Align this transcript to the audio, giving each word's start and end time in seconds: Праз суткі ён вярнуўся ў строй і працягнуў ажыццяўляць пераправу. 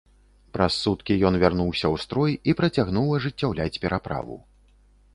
Праз 0.55 0.77
суткі 0.85 1.17
ён 1.29 1.37
вярнуўся 1.43 1.87
ў 1.93 2.05
строй 2.05 2.33
і 2.49 2.57
працягнуў 2.65 3.07
ажыццяўляць 3.21 3.73
пераправу. 3.85 4.45